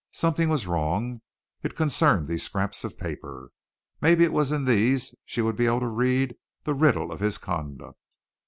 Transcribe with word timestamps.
Something 0.11 0.49
was 0.49 0.65
wrong. 0.65 1.21
It 1.61 1.75
concerned 1.75 2.27
these 2.27 2.41
scraps 2.41 2.83
of 2.83 2.97
paper. 2.97 3.51
Maybe 4.01 4.23
it 4.23 4.33
was 4.33 4.51
in 4.51 4.65
these 4.65 5.13
she 5.25 5.43
would 5.43 5.55
be 5.55 5.67
able 5.67 5.81
to 5.81 5.87
read 5.87 6.37
the 6.63 6.73
riddle 6.73 7.11
of 7.11 7.19
his 7.19 7.37
conduct. 7.37 7.99